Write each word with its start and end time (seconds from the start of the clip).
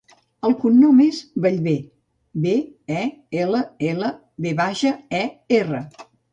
El 0.47 0.53
cognom 0.61 1.01
és 1.03 1.19
Bellver: 1.47 1.75
be, 2.47 2.55
e, 3.03 3.05
ela, 3.45 3.63
ela, 3.93 4.13
ve 4.49 4.59
baixa, 4.65 4.99
e, 5.23 5.25
erra. 5.63 5.87